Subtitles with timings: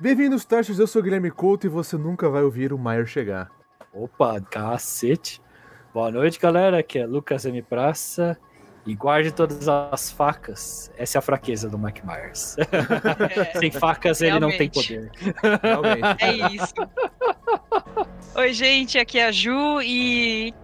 [0.00, 0.78] Bem-vindos, Tachos.
[0.78, 3.50] Eu sou o Guilherme Couto e você nunca vai ouvir o Maier chegar.
[3.92, 5.42] Opa, cacete.
[5.92, 6.78] Boa noite, galera.
[6.78, 7.60] Aqui é Lucas M.
[7.60, 8.38] Praça.
[8.86, 10.90] E guarde todas as facas.
[10.96, 12.56] Essa é a fraqueza do Mike Myers.
[12.58, 14.88] É, Sem facas ele não tem realmente.
[14.88, 15.60] poder.
[15.62, 16.24] Realmente.
[16.24, 16.74] É isso.
[18.36, 20.54] Oi, gente, aqui é a Ju e.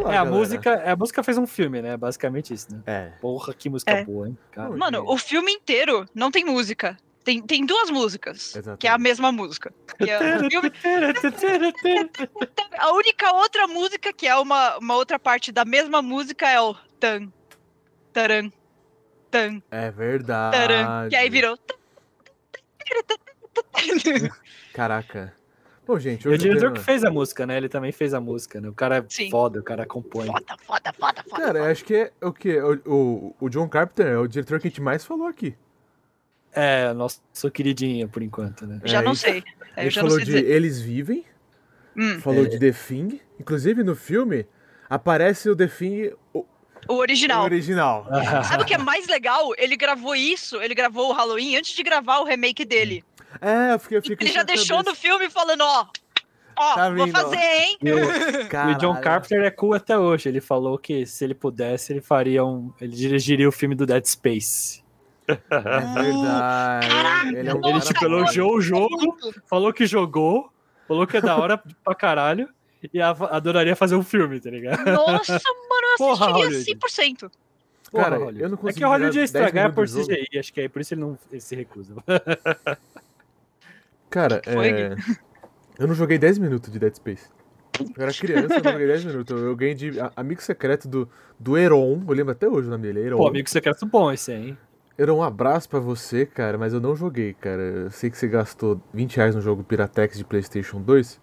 [0.00, 0.36] Olá, É, a galera.
[0.36, 1.96] música, a música fez um filme, né?
[1.96, 2.82] Basicamente isso, né?
[2.86, 3.08] É.
[3.20, 4.04] Porra, que música É.
[4.04, 4.38] boa, hein?
[4.52, 4.70] Cara.
[4.70, 6.96] Mano, o filme inteiro não tem música.
[7.22, 8.80] Tem, tem duas músicas, Exatamente.
[8.80, 9.72] que é a mesma música.
[9.98, 10.18] Que é
[10.48, 10.72] filme-
[12.78, 16.74] a única outra música que é uma, uma outra parte da mesma música é o
[16.98, 17.30] tan,
[18.12, 18.50] taran,
[19.30, 20.56] tan, É verdade.
[20.56, 21.58] taran, que aí virou.
[24.72, 25.34] Caraca.
[25.90, 27.56] Bom, gente, E o o diretor que fez a música, né?
[27.56, 28.68] Ele também fez a música, né?
[28.68, 29.28] O cara é Sim.
[29.28, 30.26] foda, o cara compõe.
[30.26, 31.42] Foda, foda, foda, foda.
[31.44, 32.56] Cara, eu acho que é o que?
[32.60, 35.54] O, o, o John Carpenter é o diretor que a gente mais falou aqui.
[36.52, 37.20] É, nosso
[37.52, 38.80] queridinho por enquanto, né?
[38.84, 39.42] Já É, não sei.
[39.76, 40.54] A Eu gente já não falou sei de dizer.
[40.54, 41.24] Eles Vivem,
[41.96, 42.48] Hum, falou É.
[42.48, 43.20] de The Thing.
[43.40, 44.46] Inclusive, no filme,
[44.88, 46.46] aparece o The Thing o, o
[46.88, 47.44] o original.
[47.44, 48.06] original.
[48.48, 49.50] Sabe o que é mais legal?
[49.58, 53.04] Ele gravou isso, ele gravou o Halloween antes de gravar o remake dele.
[53.40, 54.90] É, eu fiquei, eu fiquei Ele já deixou cabeça.
[54.90, 55.86] no filme falando, ó,
[56.56, 57.20] ó, Tá vou vindo, ó.
[57.22, 57.76] fazer, hein?
[57.82, 59.00] E o, e o John.
[59.00, 60.28] Carpenter é cool até hoje.
[60.28, 62.72] Ele falou que se ele pudesse, ele faria um.
[62.80, 64.82] Ele dirigiria o filme do Dead Space.
[65.28, 66.88] É verdade.
[66.88, 69.16] Caraca, ele é um Ele, tipo, elogiou o jogo,
[69.46, 70.50] falou que jogou,
[70.88, 72.48] falou que é da hora pra caralho.
[72.92, 74.82] E a- adoraria fazer um filme, tá ligado?
[74.90, 76.64] Nossa, mano, eu Porra, assistiria Hollywood.
[76.64, 77.30] 100%.
[77.92, 79.86] Cara, Porra, eu não É consigo que o Hollywood ia 10 estragar por.
[79.86, 81.94] CGI, acho que é por isso ele não ele se recusa.
[84.10, 84.96] Cara, é...
[85.78, 87.28] eu não joguei 10 minutos de Dead Space.
[87.96, 89.42] Eu era criança, eu não joguei 10 minutos.
[89.42, 91.08] Eu ganhei de amigo secreto do,
[91.38, 92.04] do Heron.
[92.06, 93.16] Eu lembro até hoje o nome dele, Heron.
[93.16, 94.58] Pô, amigo secreto bom esse aí, hein?
[94.98, 97.62] Heron, um abraço pra você, cara, mas eu não joguei, cara.
[97.62, 101.18] Eu sei que você gastou 20 reais no jogo Piratex de Playstation 2,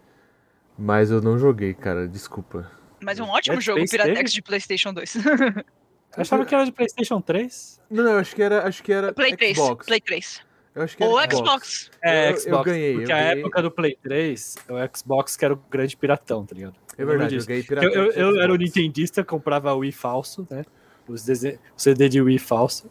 [0.80, 2.72] mas eu não joguei, cara, desculpa.
[3.04, 4.32] Mas é um ótimo Dead jogo, Space Piratex teve?
[4.32, 5.16] de Playstation 2.
[6.16, 7.82] Eu achava que era de Playstation 3.
[7.92, 9.86] Não, não, acho que era, acho que era Play 3, Xbox.
[9.86, 10.42] Play 3.
[10.78, 11.90] Eu acho que Ou Xbox.
[12.04, 12.66] É, Eu- eu Xbox.
[12.66, 13.40] ganhei, porque eu a ganhei.
[13.42, 16.76] época do Play 3, o Xbox que era o grande piratão, tá ligado?
[16.98, 17.96] É verdade, eu ganhei Eu, Piratex.
[17.96, 18.60] eu, eu de era o Xbox.
[18.76, 20.64] Nintendista, comprava Wii falso, né?
[21.08, 22.90] Os o CD de Wii falso.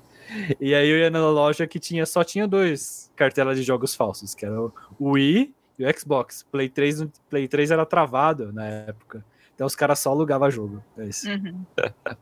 [0.60, 4.34] E aí eu ia na loja que tinha, só tinha dois cartelas de jogos falsos,
[4.34, 6.42] que era o Wii e o Xbox.
[6.50, 9.24] Play 3, no- Play 3 era travado na época.
[9.54, 10.82] Então os caras só alugavam jogo.
[10.98, 11.30] É isso.
[11.30, 11.64] Uhum.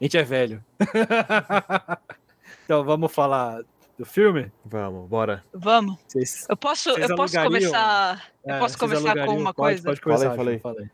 [0.00, 0.62] A gente é velho.
[2.64, 3.62] então vamos falar
[3.98, 4.50] do filme?
[4.64, 5.44] Vamos, bora.
[5.52, 5.96] Vamos.
[6.06, 7.70] Vocês, Eu posso, eu posso alugariam?
[7.70, 8.28] começar.
[8.46, 9.82] Eu é, posso vocês começar com uma Pode- coisa?
[9.88, 10.86] Pode começar, Falei, falei.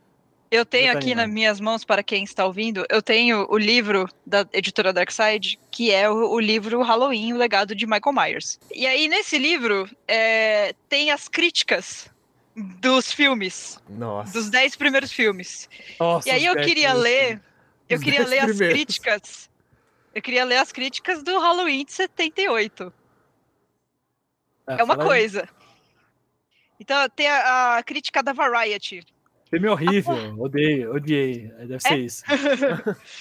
[0.50, 4.08] Eu tenho tá aqui nas minhas mãos, para quem está ouvindo, eu tenho o livro
[4.24, 8.60] da editora Darkside, que é o, o livro Halloween, o legado de Michael Myers.
[8.72, 12.08] E aí, nesse livro, é, tem as críticas
[12.54, 14.32] dos filmes, Nossa.
[14.32, 15.68] dos 10 primeiros filmes.
[15.98, 17.40] Nossa, E aí eu dez queria ler,
[17.88, 18.74] eu queria 10 ler as primeiros.
[18.74, 19.50] críticas.
[20.14, 22.92] Eu queria ler as críticas do Halloween de 78.
[24.66, 25.08] Ah, É uma fala aí.
[25.08, 25.48] coisa.
[26.78, 29.04] Então, tem a, a crítica da Variety.
[29.54, 31.48] Filme horrível, odeio, odiei.
[31.58, 32.24] Deve ser isso.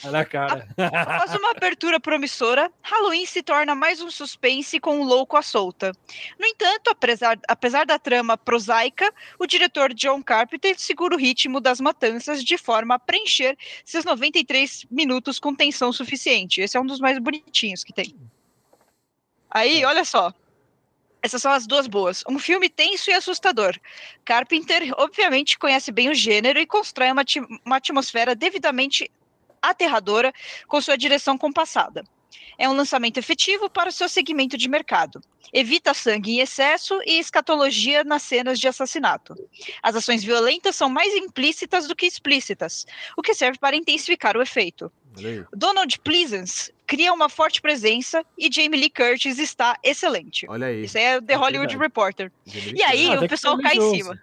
[0.01, 0.67] Tá na cara.
[0.75, 5.91] Após uma abertura promissora, Halloween se torna mais um suspense com um louco à solta.
[6.39, 11.79] No entanto, apesar, apesar da trama prosaica, o diretor John Carpenter segura o ritmo das
[11.79, 13.55] matanças de forma a preencher
[13.85, 16.61] seus 93 minutos com tensão suficiente.
[16.61, 18.15] Esse é um dos mais bonitinhos que tem.
[19.51, 20.33] Aí, olha só.
[21.23, 22.21] Essas são as duas boas.
[22.27, 23.79] Um filme tenso e assustador.
[24.25, 27.23] Carpenter, obviamente, conhece bem o gênero e constrói uma,
[27.65, 29.09] uma atmosfera devidamente
[29.61, 30.33] aterradora
[30.67, 32.03] com sua direção compassada.
[32.57, 35.21] É um lançamento efetivo para o seu segmento de mercado.
[35.53, 39.33] Evita sangue em excesso e escatologia nas cenas de assassinato.
[39.81, 42.85] As ações violentas são mais implícitas do que explícitas,
[43.15, 44.91] o que serve para intensificar o efeito.
[45.17, 45.45] Aí.
[45.53, 50.45] Donald Pleasance cria uma forte presença e Jamie Lee Curtis está excelente.
[50.47, 50.83] Olha aí.
[50.83, 51.77] Isso aí é The É Hollywood verdade.
[51.83, 52.31] Reporter.
[52.45, 54.21] Jamie E aí, Ah, o pessoal cai em cima.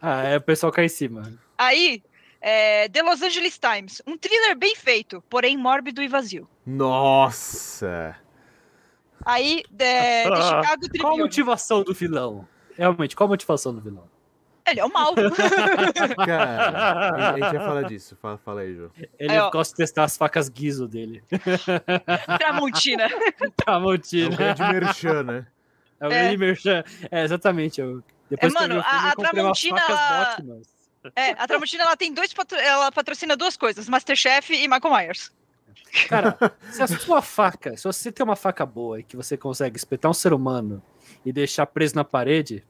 [0.00, 1.32] Ah, é, o pessoal cai em cima.
[1.58, 2.02] Aí,
[2.40, 6.48] é, The Los Angeles Times, um thriller bem feito, porém mórbido e vazio.
[6.66, 8.16] Nossa!
[9.26, 12.48] Aí, The, The Ah, Chicago Qual a Tribune, motivação do vilão?
[12.74, 14.09] Realmente, qual a motivação do vilão?
[14.70, 15.14] Ele é o mal.
[16.26, 18.16] Cara, a gente vai falar disso.
[18.20, 18.90] Fala, fala aí, Ju.
[19.18, 21.22] Ele Aí, gosta de testar as facas guiso dele.
[22.38, 23.08] Tramontina.
[23.56, 24.36] Tá, É o Montina.
[24.36, 25.46] grande merchan, né?
[26.00, 26.18] É o É.
[26.22, 26.84] grande merchan.
[27.10, 27.80] É, exatamente.
[27.80, 29.80] Eu, depois É, que eu vi mano, a- eu a umas Tramontina.
[31.16, 32.58] É, a Tramontina ela tem dois patro...
[32.58, 35.32] ela patrocina duas coisas, Masterchef e Michael Myers.
[36.08, 36.36] Cara,
[36.70, 40.10] se a sua faca, se você tem uma faca boa e que você consegue espetar
[40.10, 40.82] um ser humano
[41.24, 42.62] e deixar preso na parede,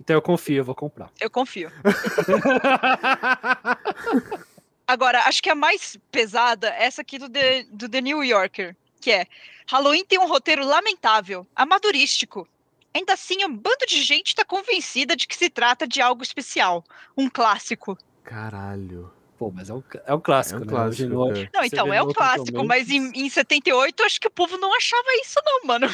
[0.00, 1.10] então eu confio, eu vou comprar.
[1.20, 1.70] Eu confio.
[4.86, 8.74] Agora, acho que a mais pesada é essa aqui do The, do The New Yorker,
[9.00, 9.26] que é
[9.66, 12.48] Halloween tem um roteiro lamentável, amadorístico.
[12.94, 16.82] Ainda assim, um bando de gente está convencida de que se trata de algo especial,
[17.16, 17.98] um clássico.
[18.24, 19.12] Caralho.
[19.38, 20.70] Pô, mas é um, é um clássico, É um né?
[20.72, 21.50] clássico, no- cara.
[21.54, 25.06] Não, então, é um clássico, mas em, em 78 acho que o povo não achava
[25.22, 25.86] isso, não, mano.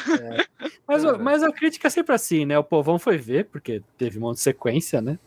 [0.89, 1.19] Mas, Cara.
[1.19, 2.59] mas a crítica é sempre assim, né?
[2.59, 5.19] O povão foi ver, porque teve um monte de sequência, né?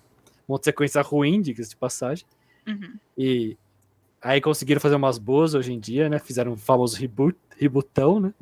[0.50, 2.26] Um monte de sequência ruim, diga-se de passagem.
[2.68, 2.96] Uhum.
[3.16, 3.56] E
[4.20, 6.18] aí conseguiram fazer umas boas hoje em dia, né?
[6.18, 8.34] Fizeram um famoso reboot, rebootão, né?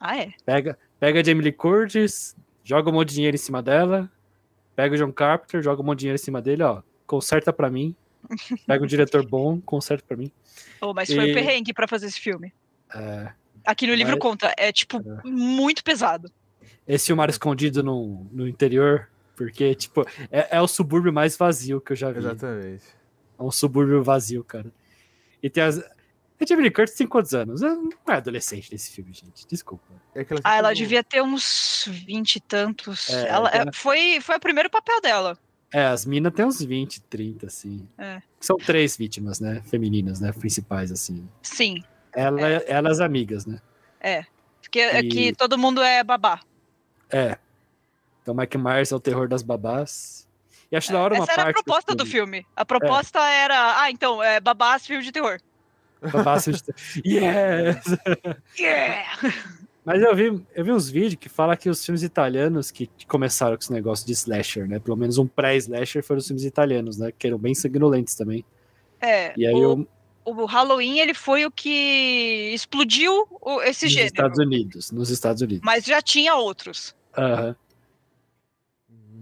[0.00, 0.32] Ah, é?
[0.46, 2.34] Pega, pega a Jamie Lee Curtis,
[2.64, 4.10] joga um monte de dinheiro em cima dela,
[4.74, 7.68] pega o John Carpenter, joga um monte de dinheiro em cima dele, ó, conserta pra
[7.68, 7.94] mim.
[8.66, 10.30] Pega um diretor bom, conserta pra mim.
[10.80, 12.52] Oh, mas foi E- um perrengue pra fazer esse filme.
[12.94, 13.32] É,
[13.64, 16.32] Aqui no livro Mas- conta, é tipo muito pesado.
[16.88, 21.92] esse Mar Escondido no, no interior, porque, tipo, é, é o subúrbio mais vazio que
[21.92, 22.18] eu já vi.
[22.18, 22.84] Exatamente.
[23.38, 24.72] É um subúrbio vazio, cara.
[25.42, 25.78] E tem as.
[25.78, 27.60] A Jamie Lee Curtis tem quantos anos?
[27.62, 29.46] Ela Não é adolescente nesse filme, gente.
[29.46, 29.84] Desculpa.
[30.14, 33.10] É ela Ah, ela devia ter uns 20 e tantos.
[33.10, 35.38] É, ela, tem- é, foi, foi o primeiro papel dela.
[35.72, 37.88] É, as minas tem uns 20, 30, assim.
[37.96, 38.20] É.
[38.40, 39.62] São três vítimas, né?
[39.66, 40.32] Femininas, né?
[40.32, 41.28] Principais, assim.
[41.42, 41.82] Sim.
[42.12, 43.60] Ela, Elas amigas, né?
[44.60, 46.40] Porque é E- que todo mundo é babá.
[47.10, 47.36] É.
[48.22, 50.28] Então, Mike Myers é o terror das babás.
[50.70, 51.64] E acho da hora uma Essa era a parte.
[51.64, 52.46] proposta do filme.
[52.54, 55.40] A proposta era, ah, então, é babás filme de terror.
[56.12, 56.52] Babás de...
[57.04, 57.84] Yes!
[58.58, 59.18] Yeah!
[59.90, 63.56] Mas eu vi, eu vi uns vídeos que falam que os filmes italianos que começaram
[63.56, 64.78] com esse negócio de slasher, né?
[64.78, 67.10] Pelo menos um pré-slasher foram os filmes italianos, né?
[67.10, 68.44] Que eram bem sanguinolentos também.
[69.00, 69.88] É, E aí o, eu,
[70.24, 73.26] o Halloween, ele foi o que explodiu
[73.64, 74.14] esse nos gênero.
[74.14, 74.92] Estados Unidos.
[74.92, 75.62] Nos Estados Unidos.
[75.64, 76.94] Mas já tinha outros.
[77.18, 77.56] Aham.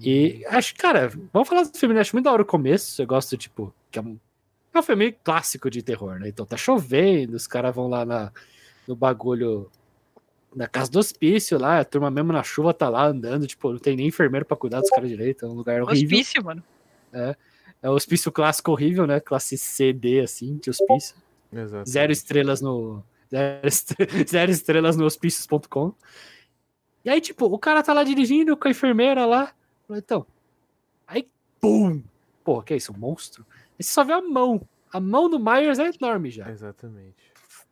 [0.03, 2.03] E acho, cara, vamos falar do filme, né?
[2.03, 3.01] Acho muito da hora o começo.
[3.01, 4.19] Eu gosto, tipo, que é um,
[4.75, 6.29] é um filme clássico de terror, né?
[6.29, 8.31] Então tá chovendo, os caras vão lá na,
[8.87, 9.71] no bagulho,
[10.55, 13.79] na casa do hospício lá, a turma mesmo na chuva tá lá andando, tipo, não
[13.79, 16.19] tem nem enfermeiro pra cuidar dos caras direito, é um lugar horrível.
[16.19, 16.63] Hospício, mano.
[17.81, 19.21] É o hospício clássico horrível, né?
[19.21, 21.15] Classe C, D, assim, de hospício.
[21.53, 21.89] Exato.
[21.89, 23.03] Zero estrelas no.
[23.31, 25.93] Zero, estre- zero estrelas no hospícios.com.
[27.05, 29.53] E aí, tipo, o cara tá lá dirigindo com a enfermeira lá.
[29.91, 30.27] Então.
[31.07, 31.27] Aí,
[31.61, 32.03] pum!
[32.43, 32.93] Pô, que é isso?
[32.93, 33.47] Um monstro?
[33.79, 34.61] Aí você só vê a mão.
[34.93, 36.51] A mão do Myers é enorme já.
[36.51, 37.15] Exatamente.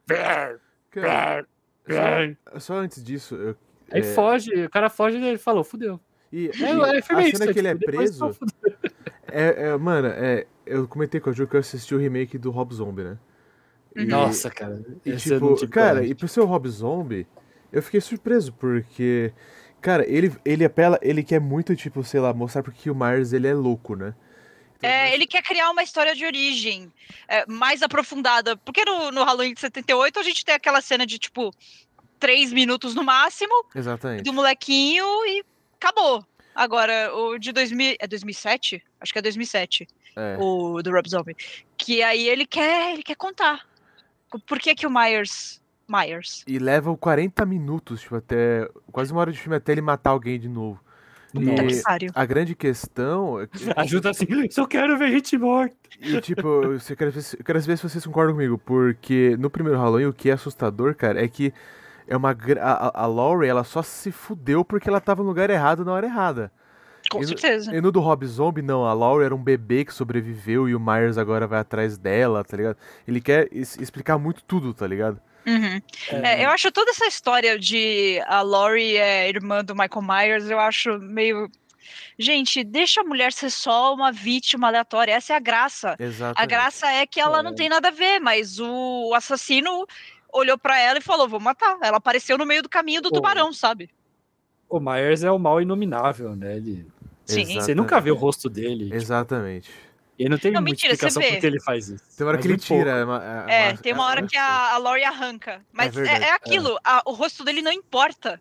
[0.08, 0.56] Aí
[0.90, 1.46] Cara,
[1.88, 3.56] só, só antes disso, eu,
[3.90, 6.00] é, foge, o cara foge e ele falou, fudeu.
[6.32, 8.36] e, É, e é, a isso, cena que ele é tipo, preso,
[9.28, 12.50] é, é, mano, é, eu comentei com a Ju que eu assisti o remake do
[12.50, 13.18] Rob Zombie, né?
[13.94, 14.84] E- Nossa, cara.
[15.04, 17.26] E não tipo, cara, e pro seu Rob Zombie,
[17.72, 19.32] eu fiquei surpreso, porque,
[19.80, 23.46] cara, ele, ele apela, ele quer muito, tipo, sei lá, mostrar porque o Myers, ele
[23.46, 24.14] é louco, né?
[24.82, 26.92] É, mas- ele quer criar uma história de origem
[27.28, 28.56] é, mais aprofundada.
[28.56, 31.52] Porque no, no Halloween de 78 a gente tem aquela cena de, tipo,
[32.18, 34.22] três minutos no máximo, Exatamente.
[34.22, 35.44] do molequinho e
[35.80, 36.24] acabou.
[36.54, 38.82] Agora, o de 2000, é 2007?
[39.00, 39.86] Acho que é 2007,
[40.16, 40.36] É.
[40.38, 41.36] o do Rob Zombie.
[41.76, 43.66] Que aí ele quer, ele quer contar.
[44.46, 45.60] Por que que o Myers...
[45.88, 46.42] Myers.
[46.48, 48.68] E leva 40 minutos, tipo, até.
[48.90, 50.80] Quase uma hora de filme até ele matar alguém de novo.
[51.42, 52.10] E-.
[52.14, 53.40] A grande questão.
[53.40, 55.74] é que- Ajuda assim, só quero ver gente morta.
[56.00, 59.48] E tipo, eu quero, ver se- eu quero ver se vocês concordam comigo, porque no
[59.50, 61.52] primeiro Halloween o que é assustador, cara, é que
[62.08, 65.50] é uma a, a- a Laurie, ela só se fudeu porque ela tava no lugar
[65.50, 66.52] errado na hora errada.
[67.10, 67.74] Com e no- certeza.
[67.74, 70.80] E no do Rob Zombie, não, a Laurie era um bebê que sobreviveu e o
[70.80, 72.76] Myers agora vai atrás dela, tá ligado?
[73.06, 75.20] Ele quer es- explicar muito tudo, tá ligado?
[75.46, 75.80] Uhum.
[76.24, 80.58] É, eu acho toda essa história de a Laurie é irmã do Michael Myers, eu
[80.58, 81.48] acho meio.
[82.18, 85.12] Gente, deixa a mulher ser só uma vítima aleatória.
[85.12, 85.94] Essa é a graça.
[86.00, 86.40] Exato.
[86.40, 87.42] A graça é que ela É.
[87.42, 89.86] não tem nada a ver, mas o assassino
[90.32, 91.78] olhou pra ela e falou: vou matar.
[91.82, 93.88] Ela apareceu no meio do caminho do tubarão, sabe?
[94.68, 96.56] O Myers é o mal inominável, né?
[96.56, 96.86] Ele,
[97.24, 97.42] Sim.
[97.42, 97.60] Exato.
[97.66, 98.84] você nunca vê o rosto dele.
[98.86, 99.70] tipo, Exatamente.
[100.18, 101.32] E não tem Não, mentira, você explicação vê.
[101.32, 102.04] por que ele faz isso.
[102.16, 102.82] Tem uma hora Mas que ele pouco.
[102.82, 103.04] tira.
[103.04, 105.62] a- a- É, a- tem uma hora a- que a, a Laurie arranca.
[105.72, 108.40] Mas é, é aquilo, a- o rosto dele não importa.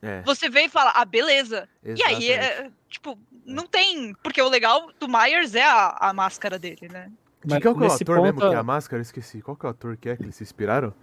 [0.00, 1.68] É, Você vê e fala, ah, beleza.
[1.84, 2.30] E aí, exatamente.
[2.30, 4.14] é, tipo, não tem.
[4.22, 7.10] Porque o legal do Myers é a, a máscara dele, né?
[7.44, 8.98] De Mas qual que é o ator mesmo ponto, que é a máscara?
[9.00, 9.42] Eu esqueci.
[9.42, 10.94] Qual que é o ator que é que eles se inspiraram?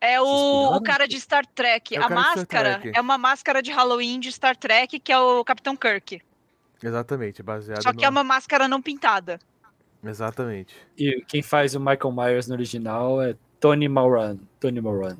[0.00, 1.96] É o, o cara de Star Trek.
[1.96, 2.96] É a de máscara Trek.
[2.96, 6.20] é uma máscara de Halloween de Star Trek, que é o Capitão Kirk.
[6.82, 9.38] Exatamente, baseado Só que é no- uma máscara não pintada.
[10.04, 10.74] Exatamente.
[10.96, 14.38] E quem faz o Michael Myers no original é Tony Moran.
[14.60, 15.16] Tony Moran,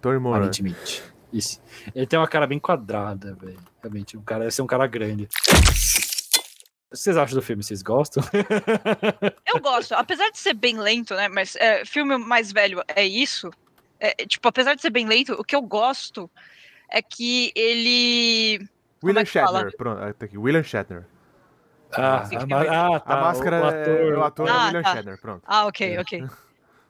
[0.00, 0.36] Tony Moran.
[0.38, 1.02] aparentemente.
[1.32, 1.60] Isso.
[1.94, 3.58] Ele tem uma cara bem quadrada, velho.
[3.82, 5.28] Realmente, um cara, deve ser um cara grande.
[6.92, 7.62] Vocês acham do filme?
[7.62, 8.22] Vocês gostam?
[9.46, 11.28] Eu gosto, apesar de ser bem lento, né?
[11.28, 13.50] Mas é, filme mais velho é isso.
[14.00, 16.28] É, tipo, apesar de ser bem lento, o que eu gosto
[16.88, 18.66] é que ele.
[19.02, 19.58] William é que fala?
[19.60, 20.38] Shatner, pronto, ah, tá aqui.
[20.38, 21.06] William Shatner.
[21.92, 22.40] Ah, Sim, a,
[22.96, 24.94] ah, tá, a máscara o, o é, ator, o ator é Ah, William tá.
[24.94, 25.42] Shatner, pronto.
[25.46, 26.00] Ah, ok, É.
[26.00, 26.24] ok.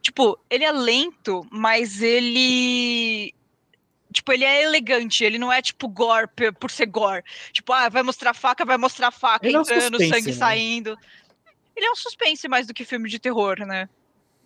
[0.03, 3.35] tipo, ele é lento, mas ele.
[4.13, 7.23] Tipo, ele é elegante, ele não é tipo gore por ser gore.
[7.53, 10.33] Tipo, ah, vai mostrar faca, vai mostrar faca Ele é um entrando, suspense, sangue né?
[10.33, 10.99] saindo.
[11.77, 13.89] Ele é um suspense mais do que filme de terror, né?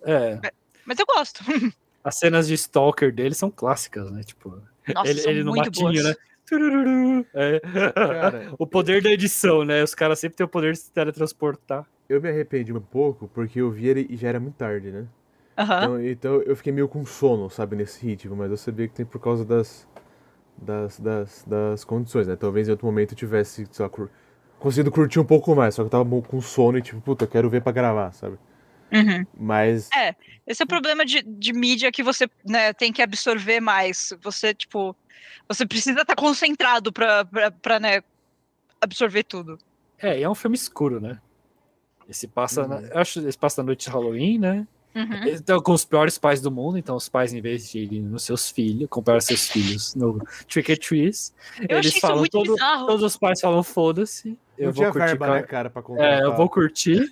[0.03, 0.39] É,
[0.85, 1.43] Mas eu gosto.
[2.03, 4.23] as cenas de Stalker dele são clássicas, né?
[4.23, 4.61] Tipo,
[4.93, 6.03] Nossa, ele, são ele no muito matinho, boas.
[6.03, 6.15] né?
[7.33, 7.59] É.
[7.93, 9.83] Cara, o poder da edição, né?
[9.83, 11.85] Os caras sempre têm o poder de se teletransportar.
[12.07, 15.07] eu me arrependi um pouco porque eu vi ele e já era muito tarde, né?
[15.83, 19.05] Então, então eu fiquei meio com sono, sabe, nesse ritmo, mas eu sabia que tem
[19.05, 19.87] por causa das,
[20.57, 22.35] das, das, das condições, né?
[22.35, 24.09] Talvez em outro momento eu tivesse, sei lá, cur...
[24.59, 27.29] conseguido curtir um pouco mais, só que eu tava com sono e tipo, puta, eu
[27.29, 28.37] quero ver pra gravar, sabe?
[28.95, 29.25] Uhum.
[29.37, 29.89] Mas.
[29.95, 30.15] É.
[30.47, 34.13] Esse é o problema de, de mídia que você né, tem que absorver mais.
[34.21, 34.95] Você, tipo,
[35.49, 38.01] você precisa estar concentrado pra, pra, pra né,
[38.79, 39.57] absorver tudo.
[39.99, 41.19] É, e é um filme escuro, né?
[42.07, 42.85] Esse passa, na, Uhum.
[42.87, 44.67] eu acho, esse passa na noite de Halloween, né?
[44.93, 45.27] Uhum.
[45.27, 48.23] Então, com os piores pais do mundo, então os pais, em vez de irem nos
[48.23, 51.33] seus filhos, comprar seus filhos no Trick or Treats,
[51.67, 55.69] eles falam, todo- todos os pais falam, foda-se, eu não vou curtir verba, né, cara,
[55.69, 56.21] pra contratar.
[56.21, 57.11] É, eu vou curtir.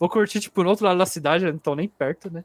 [0.00, 2.42] Vou curtir, tipo, no outro lado da cidade, não estão nem perto, né?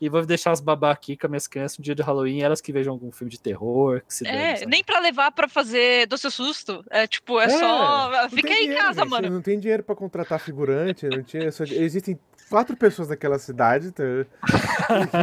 [0.00, 2.60] E vou deixar as babá aqui com as minhas crianças no dia de Halloween, elas
[2.60, 6.30] que vejam algum filme de terror, que se É, nem pra levar pra fazer doce
[6.30, 6.84] susto.
[6.90, 8.28] É tipo, é, É, só.
[8.28, 9.30] Fica aí em dinheiro, casa, gente, mano.
[9.30, 11.50] Não tem dinheiro pra contratar figurante, não tinha.
[11.52, 12.18] Só, existem
[12.48, 14.02] quatro pessoas naquela cidade tá,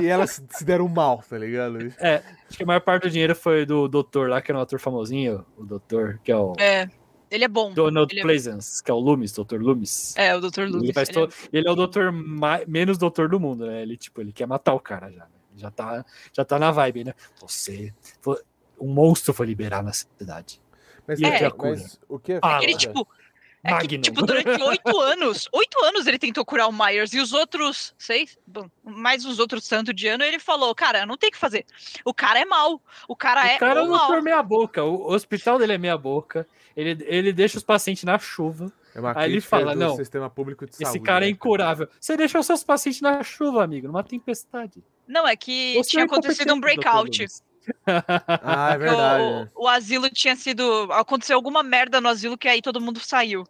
[0.02, 1.78] e elas se deram mal, tá ligado?
[1.78, 4.80] Acho que a maior parte do dinheiro foi do doutor lá, que era um ator
[4.80, 6.90] famosinho, o doutor, que é o É.
[7.32, 7.74] Ele é bom.
[7.74, 10.16] Donald ele é- Pleasance, que é o Loomis, doutor Loomis.
[10.18, 10.62] É, o Dr.
[10.64, 10.84] Lucas.
[10.84, 13.82] Ele, faz ele é- todo- ele é o doutor mai- menos doutor do mundo, né?
[13.82, 15.32] Ele, tipo, ele quer matar o cara já, né?
[15.56, 17.14] Já tá, já tá na vibe, né?
[17.42, 17.94] Você.
[18.22, 18.42] foi-
[18.82, 20.62] Um monstro foi liberado na cidade.
[21.06, 23.06] Mas, E o que é mas o que é Ah, Ele, tipo.
[23.63, 27.34] É que, tipo, durante oito anos, oito anos ele tentou curar o Myers e os
[27.34, 31.32] outros seis, bom, mais uns outros tanto de ano, ele falou, cara, não tem o
[31.32, 31.66] que fazer.
[32.06, 32.82] O cara é mal.
[33.08, 34.08] O cara é O cara é o um mal.
[34.08, 34.84] doutor meia boca.
[34.84, 36.48] O hospital dele é meia boca.
[36.75, 38.72] Ele, ele deixa os pacientes na chuva.
[38.96, 41.01] é uma Aí ele fala, não, sistema público de Esse saúde.
[41.01, 41.89] cara é né, incurável.
[42.00, 44.82] Você deixou seus pacientes na chuva, amigo, numa tempestade.
[45.06, 47.25] Não, é que Você tinha é acontecido um breakout.
[47.86, 49.24] Ah, é que verdade.
[49.24, 49.50] o, né?
[49.56, 50.88] o asilo tinha sido.
[50.92, 53.46] Aconteceu alguma merda no asilo que aí todo mundo saiu.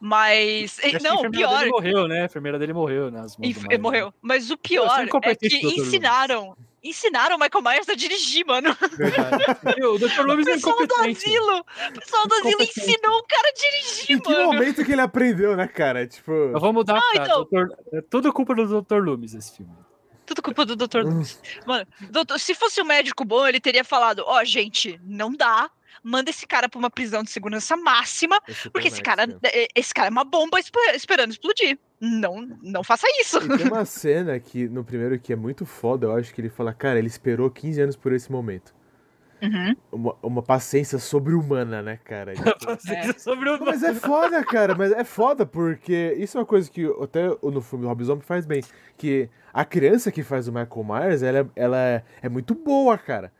[0.00, 0.78] Mas.
[0.78, 1.58] Que Não, o pior.
[1.58, 2.22] dele morreu, né?
[2.22, 3.78] A enfermeira dele morreu nas mãos né?
[3.78, 4.12] morreu.
[4.20, 6.56] Mas o pior é incompetente, que ensinaram.
[6.84, 8.76] Ensinaram o Michael Myers a dirigir, mano.
[8.96, 9.42] Verdade.
[9.76, 10.20] E o Dr.
[10.24, 11.26] Loomis é pessoal do incompetente.
[11.26, 11.58] asilo.
[11.58, 12.80] O pessoal do asilo Incompetente.
[12.80, 14.44] ensinou o cara a dirigir, Em que mano.
[14.44, 16.06] momento que ele aprendeu, né, cara?
[16.06, 16.30] Tipo.
[16.30, 17.26] Eu vou mudar a Ah, então.
[17.38, 18.98] doutor- É tudo culpa do Dr.
[19.02, 19.72] Loomis esse filme.
[20.26, 20.98] Tudo culpa do Dr.
[20.98, 21.10] Hum.
[21.10, 21.40] Loomis.
[21.64, 25.70] Mano, doutor, se fosse um médico bom, ele teria falado: Ó, gente, não dá.
[26.02, 29.38] Manda esse cara pra uma prisão de segurança máxima, esse porque esse cara, né?
[29.74, 31.78] esse cara é uma bomba espe- esperando explodir.
[32.00, 33.38] Não, não faça isso.
[33.38, 36.50] E tem uma cena que no primeiro que é muito foda, eu acho que ele
[36.50, 38.72] fala, cara, ele esperou 15 anos por esse momento.
[39.42, 39.76] Uhum.
[39.92, 42.32] Uma, uma paciência sobre-humana, né, cara?
[42.36, 43.58] Tipo, Sobre o...
[43.58, 47.28] Não, Mas é foda, cara, mas é foda porque isso é uma coisa que até
[47.42, 48.62] no filme do Rob Zombie faz bem,
[48.96, 52.96] que a criança que faz o Michael Myers, ela, é- ela é, é muito boa,
[52.98, 53.32] cara.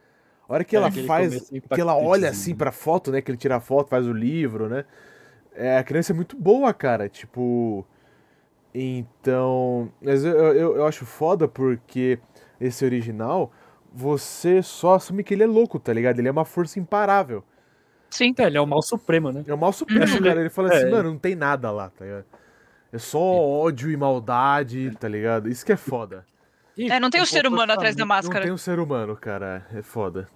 [0.49, 2.57] A hora que É, ela faz, que ela olha impactantezinho, assim né?
[2.57, 4.85] pra foto, né, que ele tira a foto, faz o livro, né?
[5.55, 7.85] É, a criança é muito boa, cara, tipo...
[8.75, 12.19] Então, mas eu, eu, eu acho foda porque
[12.61, 13.51] esse original,
[13.99, 16.19] você só assume que ele é louco, tá ligado?
[16.19, 17.43] Ele é uma força imparável.
[18.11, 18.35] Sim.
[18.39, 19.43] É, ele é o mal supremo, né?
[19.47, 20.23] É o mal supremo, Uhum.
[20.23, 20.41] cara.
[20.41, 20.91] Ele fala assim, É.
[20.91, 22.25] mano, não tem nada lá, tá ligado?
[22.93, 25.49] É só ódio e maldade, tá ligado?
[25.49, 26.25] Isso que é foda.
[26.77, 28.43] E É, não tem o ser humano atrás da Não máscara.
[28.45, 29.67] tem um ser humano, cara.
[29.73, 30.29] É foda.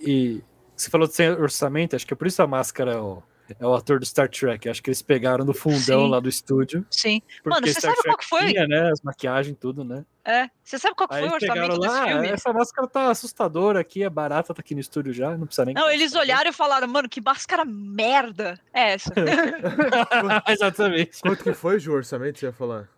[0.00, 0.42] E
[0.74, 3.22] você falou de sem orçamento, acho que é por isso a máscara é o,
[3.58, 4.68] é o ator do Star Trek.
[4.68, 6.10] Acho que eles pegaram do fundão Sim.
[6.10, 6.86] lá do estúdio.
[6.90, 7.20] Sim.
[7.42, 8.52] Porque Mano, você Star sabe qual Trek que foi?
[8.52, 8.90] Tinha, né?
[8.90, 10.04] As maquiagens, tudo, né?
[10.24, 10.48] É.
[10.62, 12.28] Você sabe qual que foi o orçamento desse lá, filme?
[12.28, 15.74] essa máscara tá assustadora aqui, é barata, tá aqui no estúdio já, não precisa nem.
[15.74, 19.12] Não, eles olharam e falaram, mano, que máscara merda é essa?
[20.48, 21.20] Exatamente.
[21.20, 22.88] Quanto que foi, Ju, o orçamento, você ia falar?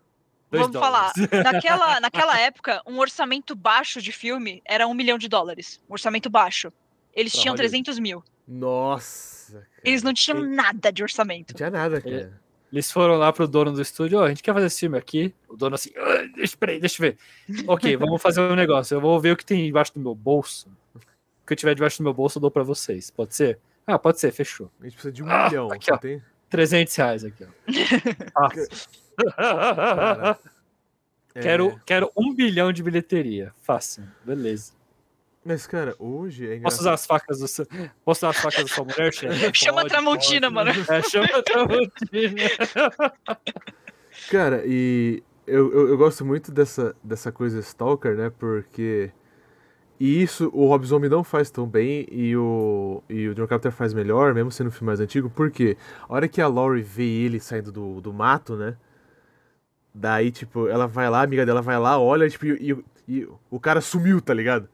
[0.50, 1.12] Dois Vamos falar.
[1.17, 1.31] dólares.
[1.53, 5.81] Naquela, naquela época, um orçamento baixo de filme era um milhão de dólares.
[5.88, 6.73] Um orçamento baixo.
[7.12, 7.71] Eles Pra tinham Hollywood.
[7.71, 8.23] 300 mil.
[8.47, 9.36] Nossa.
[9.53, 9.67] Nossa, cara.
[9.85, 11.50] Eles não tinham Ele- nada de orçamento.
[11.53, 12.41] Não tinha nada, cara.
[12.73, 15.33] Eles foram lá pro dono do estúdio, ó, a gente quer fazer esse filme aqui.
[15.49, 17.19] O dono assim, "Ah, deixa, peraí, deixa eu ver.
[17.71, 18.95] ok, vamos fazer um negócio.
[18.95, 20.69] Eu vou ver o que tem embaixo do meu bolso.
[20.95, 23.09] O que eu tiver debaixo do meu bolso eu dou pra vocês.
[23.11, 23.59] Pode ser?
[23.87, 24.69] Ah, pode ser, fechou.
[24.81, 25.71] A gente precisa de um Ah, milhão.
[25.73, 25.97] aqui, ó.
[25.97, 26.21] tem...
[26.50, 28.49] 300 reais aqui, ó.
[28.49, 28.55] Cara,
[31.35, 33.53] é, quero, quero um bilhão de bilheteria.
[33.62, 34.05] Fácil.
[34.25, 34.73] Beleza.
[35.47, 36.81] Mas, cara, hoje é Posso engraçado.
[36.81, 37.67] usar as facas do seu...
[38.05, 39.55] Posso usar as facas da sua mulher, chefe?
[39.55, 40.55] Chama a Pode, Tramontina, pode.
[40.71, 40.85] mano.
[40.91, 42.43] É, chama a Tramontina.
[44.31, 48.31] Cara, e eu, eu, eu gosto muito dessa, dessa coisa Stalker, né?
[48.38, 49.11] Porque.
[49.99, 53.73] E isso o Rob Zombie não faz tão bem e o, e o John Carpenter
[53.73, 55.75] faz melhor, mesmo sendo um filme mais antigo, porque
[56.07, 58.76] a hora que a Laurie vê ele saindo do, do mato, né?
[59.95, 63.29] Daí, tipo, ela vai lá, a amiga dela vai lá, olha, tipo, e, e- e
[63.50, 64.69] o cara sumiu, tá ligado?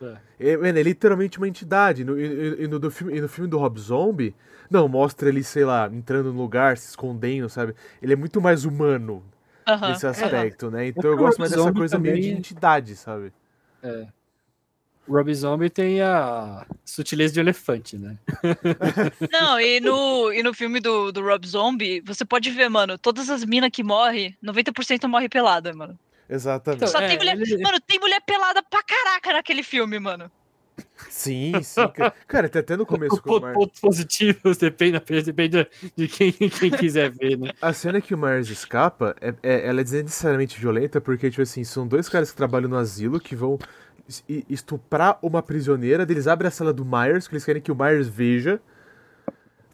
[0.00, 0.16] É.
[0.52, 2.04] É, mano, é literalmente uma entidade.
[2.04, 4.34] No, e, e- e no, do filme, e no filme do Rob Zombie,
[4.70, 7.74] não, mostra ele, sei lá, entrando no lugar, se escondendo, sabe?
[8.02, 9.22] Ele é muito mais humano
[9.66, 9.88] Aham.
[9.90, 10.88] nesse aspecto, né?
[10.88, 13.32] Então eu gosto mais dessa coisa meio de também- entidade, sabe?
[13.82, 14.06] É.
[15.08, 18.18] O Rob Zombie tem a sutileza de elefante, né?
[19.32, 23.30] Não, e no, e no filme do, do Rob Zombie, você pode ver, mano, todas
[23.30, 25.96] as minas que morrem, 90% morre pelada, mano.
[26.28, 26.78] Exatamente.
[26.84, 27.36] Então, Só é, tem mulher.
[27.40, 30.30] ele- Mano, tem mulher pelada pra caraca naquele filme, mano.
[31.08, 31.80] Sim, sim.
[31.94, 33.20] Cara, cara até, até no começo.
[33.22, 35.66] Ponto, Mar- ponto positivo depende, depende
[35.96, 37.50] de quem, quem quiser ver, né?
[37.62, 41.64] A cena que o Myers escapa, é, é- ela é desnecessariamente violenta, porque, tipo assim,
[41.64, 43.58] são dois caras que trabalham no asilo que vão
[44.06, 47.76] es- estuprar uma prisioneira, eles abrem a sala do Myers, que eles querem que o
[47.76, 48.60] Myers veja.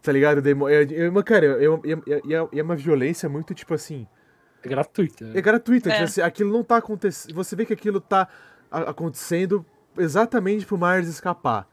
[0.01, 0.41] Tá ligado?
[0.69, 4.05] É, é uma, cara, é, é- é- é uma violência muito, tipo assim.
[4.63, 5.25] É gratuito.
[5.33, 5.93] É gratuita, É.
[5.93, 7.33] tipo assim, aquilo não tá acontecendo.
[7.35, 8.27] Você vê que aquilo tá
[8.71, 9.65] acontecendo
[9.97, 11.67] exatamente pro Myers escapar.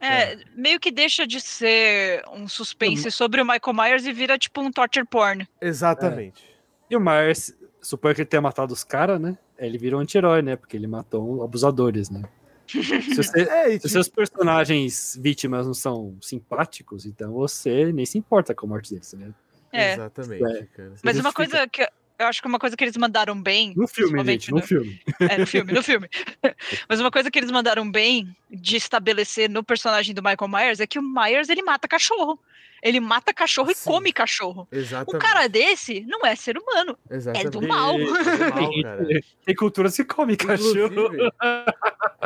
[0.00, 4.60] É, meio que deixa de ser um suspense sobre o Michael Myers e vira tipo
[4.60, 5.46] um torture porn.
[5.60, 6.44] Exatamente.
[6.90, 9.38] E o Myers, suponho que ele tenha matado os caras, né?
[9.56, 10.56] Ele virou um anti-herói, né?
[10.56, 12.22] Porque ele matou abusadores, né?
[12.66, 18.18] Se, você- É, se tipo, seus personagens vítimas não são simpáticos, então você nem se
[18.18, 19.32] importa com a morte deles, né?
[19.72, 19.92] É.
[19.94, 20.66] Exatamente, É.
[20.76, 20.92] cara.
[21.02, 21.86] Mas uma coisa que
[22.18, 23.72] eu acho que uma coisa que eles mandaram bem.
[23.76, 25.00] No filme, principalmente gente, no filme.
[25.20, 26.08] É, no filme, no filme.
[26.88, 30.86] Mas uma coisa que eles mandaram bem de estabelecer no personagem do Michael Myers é
[30.86, 32.38] que o Myers ele mata cachorro.
[32.82, 33.90] Ele mata cachorro e Sim.
[33.90, 34.66] come cachorro.
[34.72, 35.22] Um Exatamente.
[35.24, 36.98] cara desse não é ser humano.
[37.08, 37.46] Exatamente.
[37.46, 37.94] é do mal.
[37.94, 38.10] É do
[38.54, 39.06] mal, cara.
[39.44, 40.86] Tem cultura se come cachorro.
[40.86, 41.32] Inclusive,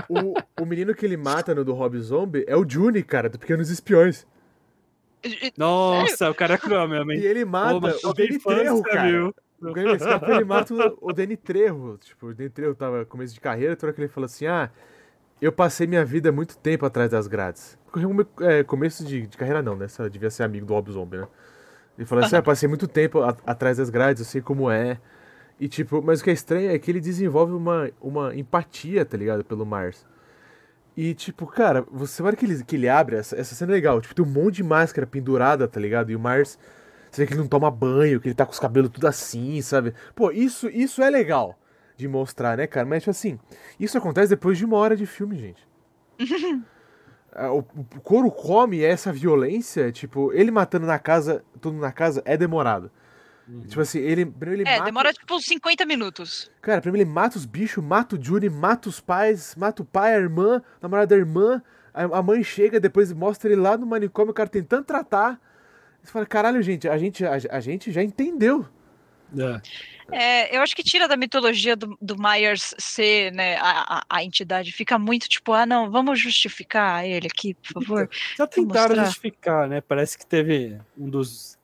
[0.09, 3.39] o, o menino que ele mata no do Rob Zombie é o Juni, cara, do
[3.39, 4.27] Pequenos Espiões.
[5.57, 7.23] Nossa, o cara é cruel mesmo, E hein?
[7.23, 9.09] ele mata Pô, o infância, Trejo, cara.
[9.11, 9.35] viu?
[9.61, 11.99] O Grêmio escapa, ele mata o, Danny Trejo.
[11.99, 14.71] Tipo, o Danny Trejo tava no começo de carreira, toda que ele falou assim, ah,
[15.41, 17.79] eu passei minha vida muito tempo atrás das grades.
[18.43, 19.89] É, começo de, de carreira não, né?
[19.89, 21.29] Só devia ser amigo do Rob Zombie, né?
[21.99, 25.01] Ele falou assim, ah, passei muito tempo a- atrás das grades, eu sei como é.
[25.61, 29.17] E tipo, mas o que é estranho é que ele desenvolve uma, uma empatia, tá
[29.17, 29.45] ligado?
[29.45, 30.07] Pelo Mars.
[30.97, 34.01] E tipo, cara, você olha que ele, que ele abre, essa, essa cena é legal.
[34.01, 36.11] Tipo, tem um monte de máscara pendurada, tá ligado?
[36.11, 36.59] E o Mars,
[37.17, 39.61] você vê que ele não toma banho, que ele tá com os cabelos tudo assim,
[39.63, 39.95] sabe?
[40.15, 41.59] Pô, isso, isso é legal
[41.97, 42.87] de mostrar, né, cara?
[42.87, 43.39] Mas, tipo assim,
[43.81, 45.67] isso acontece depois de uma hora de filme, gente.
[47.39, 51.93] Ah, o, o couro come essa violência, tipo, ele matando na casa, todo mundo na
[51.93, 52.91] casa, é demorado.
[53.69, 54.85] Tipo assim, ele, primeiro ele É, mata...
[54.87, 56.51] demora tipo uns 50 minutos.
[56.63, 60.15] Cara, primeiro ele mata os bichos, mata o Juni, mata os pais, mata o pai,
[60.15, 61.63] a irmã, a namorada da irmã.
[61.93, 65.39] A, a mãe chega, depois mostra ele lá no manicômio, o cara tentando tratar.
[66.07, 68.65] Você fala, caralho, gente, a gente, a, a gente já entendeu.
[69.37, 69.61] É.
[70.13, 74.25] É, eu acho que tira da mitologia do, do Myers ser né, a, a, a
[74.25, 74.71] entidade.
[74.71, 78.11] Fica muito tipo, ah, não, vamos justificar ele aqui, por favor.
[78.39, 79.81] Já tentaram justificar, né?
[79.81, 81.59] Parece que teve um dos.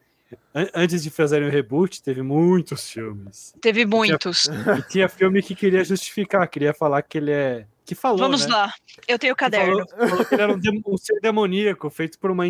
[0.52, 3.54] an- Antes de fazerem o reboot, teve muitos filmes.
[3.60, 4.48] Teve muitos.
[4.76, 7.64] E tinha filme que queria justificar, queria falar que ele é.
[7.84, 8.18] Que falou.
[8.18, 8.52] Vamos né?
[8.52, 8.74] lá.
[9.06, 9.86] Eu tenho o Que caderno.
[9.88, 12.44] Falou, falou que ele era um, um ser demoníaco, feito por uma.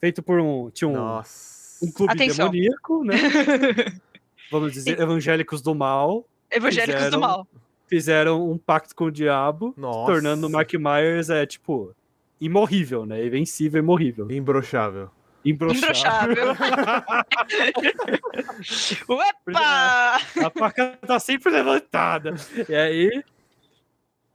[0.00, 0.70] Feito por um.
[0.70, 1.84] Tinha um, Nossa.
[1.84, 2.50] um clube Atenção.
[2.50, 3.14] demoníaco, né?
[4.50, 6.24] Vamos dizer, evangélicos do mal.
[6.50, 7.46] Evangélicos fizeram- do mal.
[7.88, 10.12] Fizeram um pacto com o diabo, Nossa.
[10.12, 11.94] tornando o Mark Myers, é, tipo,
[12.40, 13.24] imorrível, né?
[13.24, 14.30] Invencível, imorrível.
[14.30, 15.08] Imbrochável.
[15.44, 16.48] Imbrochável.
[19.08, 20.16] Uepa!
[20.44, 22.34] A faca tá sempre levantada.
[22.68, 23.22] E aí,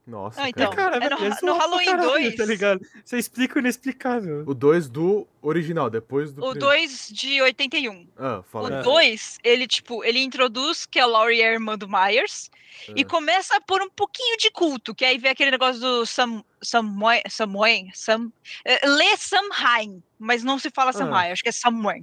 [0.04, 0.68] Nossa, Ah, então.
[0.70, 0.98] cara.
[0.98, 2.34] Cara, É no- velho, no Halloween caralho, 2.
[2.36, 2.80] Tá ligado?
[3.04, 4.42] Você explica o inexplicável.
[4.46, 6.40] O 2 do original, depois do.
[6.44, 6.60] O primeiro.
[6.60, 8.08] 2 de 81.
[8.18, 8.80] Ah, fala O aí.
[8.80, 8.82] É.
[8.82, 12.50] 2, ele, tipo, ele introduz que a Laurie é a irmã do Myers
[12.96, 13.06] e Ah.
[13.06, 17.84] começa por um pouquinho de culto, que aí vem aquele negócio do Sam, Samuel, Samuel,
[17.94, 18.32] Sam,
[18.64, 22.02] é, lê Samhain, mas não se fala Samhain, acho que é Samuel.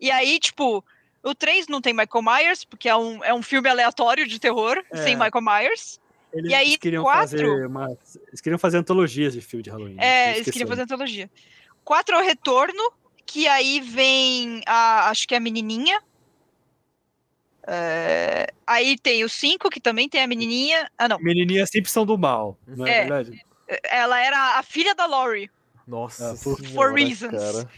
[0.00, 0.84] E aí, tipo,
[1.22, 4.82] o 3 não tem Michael Myers, porque é um, é um filme aleatório de terror,
[4.90, 4.96] É.
[5.04, 6.00] sem Michael Myers.
[6.32, 7.96] Eles E aí, queriam quatro- fazer uma,
[8.28, 9.94] Eles queriam fazer antologias de filme de Halloween.
[9.94, 10.04] né?
[10.04, 11.30] É, Eles queriam fazer antologia.
[11.84, 12.92] 4 é o retorno,
[13.26, 16.00] que aí vem a, acho que é a menininha.
[17.66, 20.90] É, aí tem o 5, que também tem a menininha.
[20.98, 21.18] Ah, não.
[21.18, 23.00] Menininhas sempre são do mal, não é, É.
[23.04, 23.44] verdade?
[23.84, 25.50] Ela era a filha da Laurie.
[25.86, 27.30] Nossa, Ah, por- senhora, for reasons.
[27.30, 27.70] cara.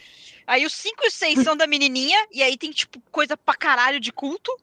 [0.47, 3.99] Aí os 5 e 6 são da menininha, e aí tem, tipo, coisa pra caralho
[4.01, 4.55] de culto.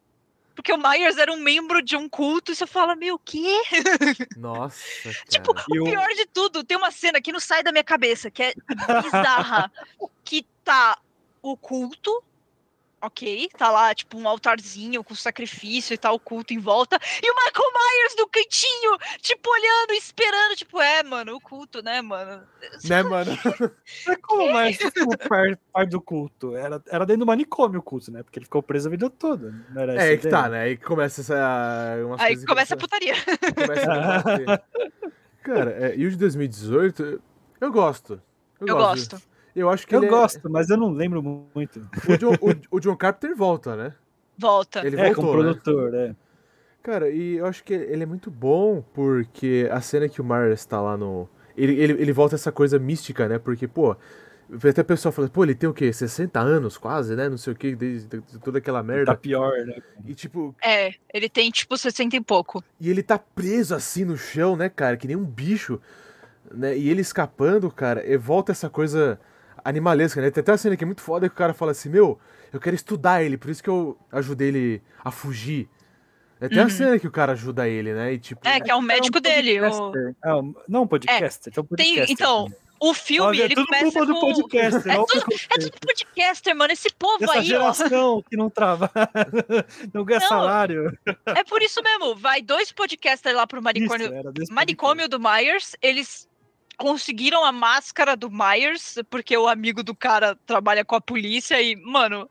[0.56, 3.62] Porque o Myers era um membro de um culto, e você fala, meu, o quê?
[4.38, 4.80] Nossa,
[5.30, 5.54] Tipo.
[5.74, 8.44] E o- pior de tudo, tem uma cena que não sai da minha cabeça, que
[8.44, 8.54] é
[9.02, 9.72] bizarra.
[10.24, 10.98] que tá
[11.42, 12.24] o culto,
[13.02, 13.50] ok?
[13.58, 16.98] Tá lá, tipo, um altarzinho com sacrifício e tal, o culto em volta.
[17.22, 20.56] E o Michael Myers no cantinho, tipo, olhando, esperando.
[20.56, 22.44] Tipo, é, mano, o culto, né, mano?
[22.86, 23.32] Né, mano?
[24.08, 26.56] Mas como mais como par- parte do culto?
[26.56, 28.24] Era, era dentro do manicômio o culto, né?
[28.24, 29.52] Porque ele ficou preso a vida toda.
[29.70, 30.62] Não era É que tá, né?
[30.62, 31.98] Aí que começa essa.
[32.06, 33.14] Umas Aí começa a putaria.
[33.56, 35.02] começa a.
[35.44, 37.22] Cara, é, e o de 2018,
[37.60, 38.22] eu gosto.
[38.60, 39.22] Eu gosto.
[39.56, 41.22] Eu acho que Eu ele é- gosto, mas eu não lembro
[41.54, 41.80] muito.
[42.08, 43.94] o, John, o- o John Carpenter volta, né?
[44.38, 44.86] Volta.
[44.86, 45.50] Ele é, voltou, como né?
[45.54, 46.16] produtor, é.
[46.82, 50.66] Cara, e eu acho que ele é muito bom porque a cena que o Myers
[50.66, 51.30] tá lá no.
[51.56, 53.38] Ele, ele, ele volta essa coisa mística, né?
[53.38, 53.96] Porque, pô,
[54.68, 55.94] até o pessoal fala, pô, ele tem o quê?
[55.94, 57.30] 60 anos quase, né?
[57.30, 59.16] Não sei o quê, desde de toda aquela Tá merda.
[59.16, 59.76] pior, né?
[60.06, 62.64] E tipo, É, ele tem, tipo, 60 e pouco.
[62.80, 64.98] e ele tá preso assim no chão, né, cara?
[64.98, 65.80] Que nem um bicho.
[66.52, 66.76] Né?
[66.78, 69.20] E ele escapando, cara, e volta essa coisa
[69.64, 70.32] animalesca, né?
[70.32, 72.20] Tem até uma cena que é muito foda que o cara fala assim, meu,
[72.52, 75.70] eu quero estudar ele, por isso que eu ajudei ele a fugir.
[76.40, 76.70] É até a Uhum.
[76.70, 78.14] cena que o cara ajuda ele, né?
[78.14, 78.48] E tipo.
[78.48, 79.62] É, que é o médico um dele.
[79.62, 79.94] O...
[80.26, 82.08] É, um- não um podcaster, um Tem, podcaster.
[82.10, 82.48] então,
[82.80, 84.34] o filme, Olha, é ele tudo começa culpa do com...
[84.34, 84.92] podcaster.
[84.92, 86.74] É tudo, é tudo podcaster, mano.
[86.74, 87.44] Esse povo Essa aí, ó.
[87.44, 88.92] geração que não trabalha,
[89.94, 90.98] não ganha Não, salário.
[91.28, 92.16] É por isso mesmo.
[92.16, 95.76] Vai dois podcasters lá pro manicômio, Isso, manicômio do Myers.
[95.80, 96.28] Eles
[96.82, 101.76] conseguiram a máscara do Myers, porque o amigo do cara trabalha com a polícia e,
[101.76, 102.28] mano,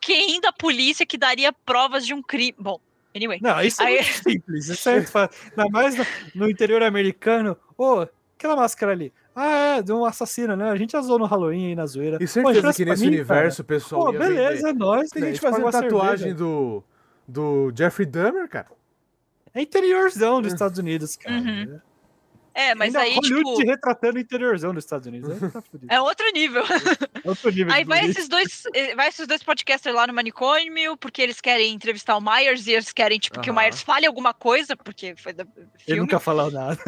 [0.00, 2.54] quem da polícia que daria provas de um crime?
[2.58, 2.80] Bom,
[3.14, 3.38] anyway.
[3.42, 4.68] Não, isso é Aí- simples.
[4.68, 5.38] Isso é muito fácil.
[5.50, 7.56] Ainda mais no, no interior americano.
[7.76, 8.06] Ô,
[8.38, 9.12] aquela máscara ali.
[9.36, 10.70] Ah, é, de um assassino, né?
[10.70, 12.16] A gente usou no Halloween aí na zoeira.
[12.16, 13.78] E Pô, certeza empresta que nesse mim, universo o cara.
[13.80, 14.68] pessoal Pô, beleza, vender.
[14.68, 15.10] é nóis.
[15.10, 16.34] Tem velho, gente fazendo uma tatuagem cerveja.
[16.36, 16.84] do,
[17.26, 18.68] do Jeffrey Dahmer, cara.
[19.52, 21.36] É interiorzão dos Estados Unidos, cara.
[21.36, 21.80] Uhum.
[22.54, 25.28] É, mas Ainda aí, Hollywood tipo, retratando o interiorzão dos Estados Unidos.
[25.28, 26.62] Aí tá é outro nível.
[27.24, 30.14] É outro nível Aí de vai esses dois, eh, vai esses dois podcasters lá no
[30.14, 33.54] manicômio, porque eles querem entrevistar o Myers e eles querem, tipo, que o.
[33.54, 36.00] Myers fale alguma coisa, porque foi da Ele filme.
[36.02, 36.78] nunca falou nada.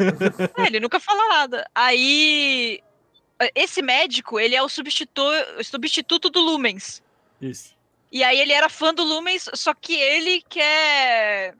[0.57, 1.69] É, ele nunca fala nada.
[1.75, 2.81] Aí,
[3.53, 5.21] esse médico, ele é o substitu...
[5.63, 7.03] substituto do Lumens.
[7.41, 7.75] Isso.
[8.09, 11.55] E aí ele era fã do Lumens, só que ele quer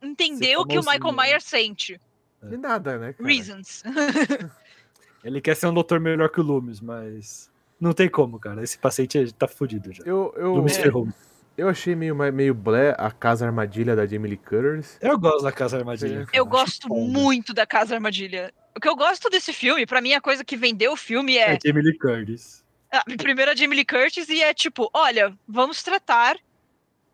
[0.00, 1.24] entender o que o Michael né?
[1.24, 2.00] Myers sente.
[2.42, 2.54] É.
[2.54, 3.28] E nada, né, cara?
[3.28, 3.82] Reasons.
[5.24, 8.62] Ele quer ser um doutor melhor que o Loomis, mas não tem como, cara.
[8.62, 10.04] Esse paciente tá fudido já.
[10.04, 10.82] Eu, eu, Loomis É.
[10.82, 11.08] ferrou.
[11.56, 14.98] eu achei meio, meio blé a casa armadilha da Jamie Lee Curtis.
[15.00, 16.26] Eu gosto da Casa Armadilha.
[16.26, 16.30] cara.
[16.32, 18.52] Eu gosto muito da Casa Armadilha.
[18.76, 21.54] O que eu gosto desse filme, pra mim, a coisa que vendeu o filme é
[21.54, 22.62] É Jamie Lee Curtis.
[22.92, 26.36] Ah, primeiro a Jamie Lee Curtis e é tipo, olha, vamos tratar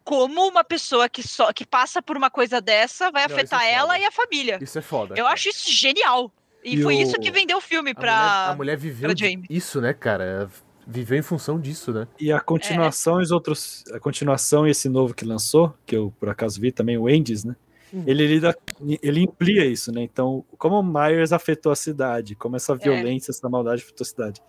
[0.05, 3.65] como uma pessoa que só que passa por uma coisa dessa vai Não, isso afetar
[3.65, 4.59] é ela e a família.
[4.61, 5.15] Isso é foda.
[5.15, 5.35] Eu cara.
[5.35, 6.31] acho isso genial.
[6.65, 8.13] E, E foi o- isso que vendeu o filme a pra.
[8.13, 9.47] mulher, a mulher viveu pra de- Jamie.
[9.51, 10.49] isso, né, cara?
[10.87, 12.07] Viveu em função disso, né?
[12.21, 13.85] E a continuação e os outros.
[13.93, 17.45] A continuação e esse novo que lançou, que eu por acaso vi também, o Endes,
[17.45, 17.55] né?
[17.95, 18.03] Hum.
[18.07, 18.57] Ele lida,
[19.03, 20.03] ele amplia isso, né?
[20.03, 24.41] Então, como o Myers afetou a cidade, como essa violência, essa maldade afetou a cidade.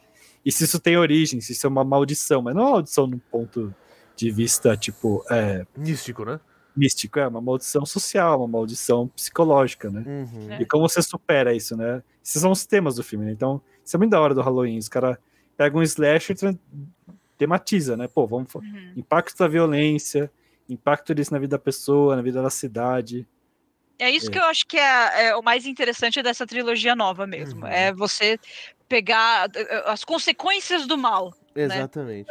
[0.45, 3.05] E se isso tem origem, se isso é uma maldição, mas não é uma maldição
[3.07, 3.73] num ponto
[4.23, 6.39] de vista, tipo, é, Místico, né?
[6.75, 10.03] místico, é uma maldição social, uma maldição psicológica, né?
[10.05, 10.51] Uhum.
[10.53, 10.61] É.
[10.61, 12.01] E como você supera isso, né?
[12.23, 13.31] Esses são os temas do filme, né?
[13.31, 14.77] Então, isso é muito da hora do Halloween.
[14.77, 15.17] Os caras
[15.55, 16.57] pegam um slasher e
[17.37, 18.07] tematiza, né?
[18.07, 18.53] Pô, vamos.
[18.55, 18.93] Uhum.
[18.95, 20.31] Impacto da violência,
[20.67, 23.27] impacto disso na vida da pessoa, na vida da cidade.
[23.99, 24.31] É isso É.
[24.31, 27.61] que eu acho que é, é o mais interessante dessa trilogia nova mesmo.
[27.61, 27.67] Uhum.
[27.67, 28.39] É você
[28.89, 31.33] pegar eh, as consequências do mal.
[31.55, 32.27] Exatamente.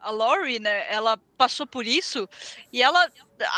[0.00, 2.28] A Laurie, né, ela passou por isso
[2.72, 3.10] e ela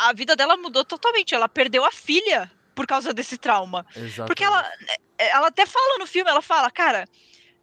[0.05, 1.33] a vida dela mudou totalmente.
[1.33, 3.85] Ela perdeu a filha por causa desse trauma.
[3.95, 4.27] Exatamente.
[4.27, 4.71] Porque ela,
[5.17, 7.05] ela até fala no filme, ela fala, cara,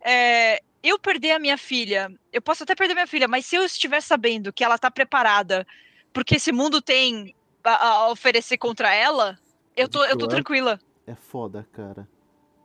[0.02, 3.64] é, eu perder a minha filha, eu posso até perder minha filha, mas se eu
[3.64, 5.66] estiver sabendo que ela tá preparada
[6.12, 9.38] porque esse mundo tem a, a oferecer contra ela,
[9.76, 10.80] eu tô, eu tô tranquila.
[11.06, 12.08] É foda, cara.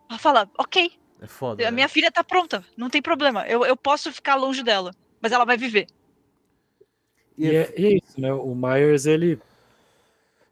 [0.10, 1.64] Ela fala, ok, É foda.
[1.64, 1.72] a né?
[1.72, 5.46] minha filha tá pronta, não tem problema, eu, eu posso ficar longe dela, mas ela
[5.46, 5.88] vai viver.
[7.38, 8.34] E E é- é, é isso, né?
[8.34, 9.40] O Myers, ele.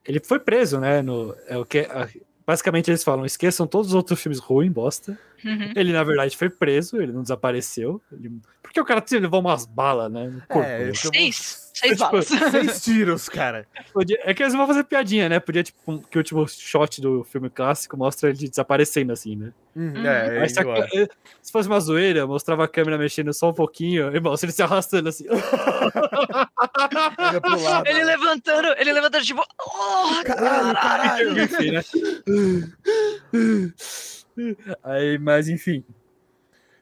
[0.06, 1.02] Ele foi preso, né?
[1.02, 2.10] No, é o que, a-
[2.46, 5.18] basicamente eles falam: esqueçam todos os outros filmes ruins, bosta.
[5.44, 5.72] Uhum.
[5.76, 8.02] Ele, na verdade, foi preso, ele não desapareceu.
[8.12, 8.32] ele-
[8.74, 10.30] porque o cara tinha- levou umas balas, né?
[10.30, 10.90] No corpo, É, né?
[10.90, 12.26] então- Seis, seis Tipo, balas.
[12.26, 13.68] Seis tiros, cara.
[13.94, 15.40] Podia- é que eles vão fazer piadinha, né?
[15.40, 19.54] Podia, tipo, um- que o último shot do filme clássico mostra ele desaparecendo, assim, né?
[19.76, 20.06] Hum, Uhum.
[20.08, 21.08] É, Aí, se, a eh,
[21.42, 24.64] se fosse uma zoeira, mostrava a câmera mexendo só um pouquinho, e mostra ele se
[24.64, 25.26] arrastando assim.
[27.42, 27.88] Pro lado.
[27.88, 31.44] Ele levantando, ele levantando, tipo, oh, Caralho, caralho.
[31.44, 31.82] enfim, né?
[34.84, 35.84] Aí, mas enfim.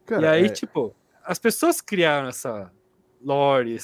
[0.06, 0.96] Cara, e aí, é- tipo,
[1.26, 2.72] as pessoas criaram essa
[3.24, 3.78] lore,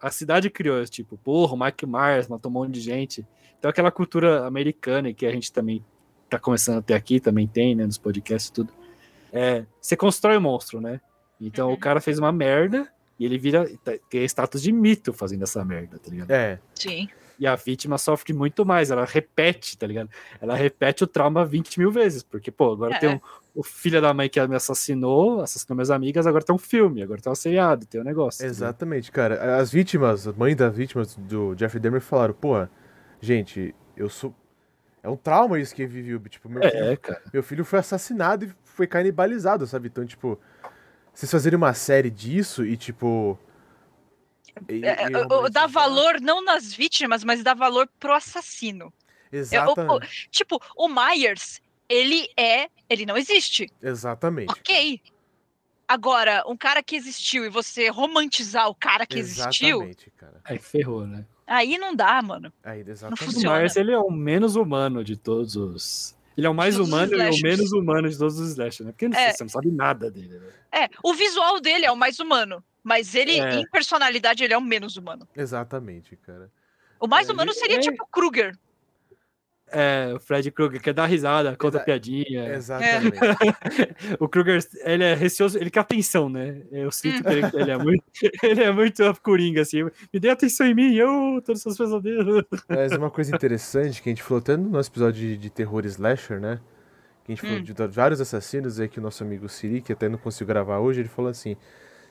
[0.00, 3.26] a cidade criou, tipo, porra, o Mike Myers matou um monte de gente.
[3.58, 5.84] Então aquela cultura americana que a gente também
[6.28, 8.72] tá começando a ter aqui, também tem, né, nos podcasts e tudo.
[9.32, 11.00] É, você constrói o monstro, né?
[11.40, 11.74] Então Uhum.
[11.74, 15.64] o cara fez uma merda e ele vira, tá- tem status de mito fazendo essa
[15.64, 16.30] merda, tá ligado?
[16.30, 17.08] É, sim.
[17.40, 20.10] E a vítima sofre muito mais, ela repete, tá ligado?
[20.42, 22.98] Ela repete o trauma 20 mil vezes, porque, pô, agora É.
[22.98, 23.20] tem um,
[23.54, 27.18] o filho da mãe que me assassinou, assassinou minhas amigas, agora tem um filme, agora
[27.18, 28.40] tem um seriado, tem um negócio.
[28.40, 29.56] tá exatamente, cara.
[29.56, 32.66] As vítimas, a mãe das vítimas do Jeffrey Dahmer falaram, pô,
[33.22, 34.34] gente, eu sou...
[35.02, 36.20] É um trauma isso que ele viveu.
[36.28, 37.22] Tipo, meu, filho, É, cara.
[37.32, 39.88] meu filho foi assassinado e foi canibalizado, sabe?
[39.88, 40.38] Então, tipo,
[41.14, 43.38] vocês fazerem uma série disso e, tipo...
[44.68, 48.12] e- É, e é, o- realmente- dá valor não nas vítimas, mas dá valor pro
[48.12, 48.92] assassino.
[49.32, 50.28] Exatamente.
[50.30, 52.68] Tipo, o Myers, ele é.
[52.88, 53.70] Ele não existe.
[53.82, 54.50] Exatamente.
[54.50, 55.00] Ok.
[55.86, 60.40] Agora, um cara que existiu e você romantizar o cara que existiu, Exatamente, cara.
[60.44, 61.24] Aí ferrou, né?
[61.46, 62.52] aí não dá, mano.
[62.62, 63.22] Aí, Não exatamente.
[63.22, 63.56] O funciona.
[63.56, 66.16] Myers, ele é o menos humano de todos os...
[66.36, 68.92] Ele é o mais humano e o menos humano de todos os slashers, né?
[68.92, 69.32] Porque não- É.
[69.32, 70.84] você não sabe nada dele, né?
[70.84, 72.62] É, o visual dele é o mais humano.
[72.82, 73.54] Mas ele, É.
[73.56, 75.28] em personalidade, ele é o menos humano.
[75.36, 76.50] Exatamente, cara.
[76.98, 78.56] O mais É, humano seria é- tipo o Kruger.
[79.72, 82.54] É, o Fred Krueger quer dar risada, conta Exa- piadinha.
[82.54, 83.16] Exatamente.
[84.18, 86.62] O Kruger, ele é receoso, ele quer atenção, né?
[86.72, 88.02] Eu sinto que ele, ele é muito,
[88.42, 89.84] ele é muito coringa, assim.
[90.12, 92.44] Me dê atenção em mim, eu, todos os seus pesadelos.
[92.68, 95.86] Mas uma coisa interessante que a gente falou até no nosso episódio de, de terror
[95.86, 96.60] slasher, né?
[97.24, 97.62] Que a gente falou Hum.
[97.62, 100.80] de, de vários assassinos aí que o nosso amigo Siri, que até não conseguiu gravar
[100.80, 101.56] hoje, ele falou assim: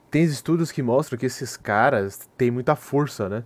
[0.10, 3.44] tem estudos que mostram que esses caras têm muita força, né?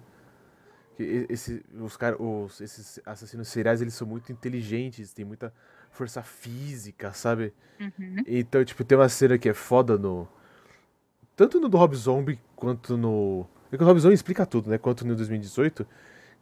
[0.95, 5.53] Que e- esse, os cara, os, esses assassinos seriais, eles são muito inteligentes, têm muita
[5.91, 7.53] força física, sabe?
[7.79, 8.15] Uhum.
[8.25, 10.27] Então, tipo, tem uma cena que é foda no.
[11.35, 13.47] Tanto no do Rob Zombie quanto no.
[13.71, 14.77] É que o Rob Zombie explica tudo, né?
[14.77, 15.85] Quanto no 2018.